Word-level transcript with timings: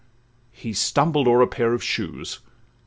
he 0.51 0.73
stumbled 0.73 1.27
o'er 1.27 1.43
a 1.43 1.47
pair 1.47 1.73
of 1.75 1.83
shoes. 1.83 2.39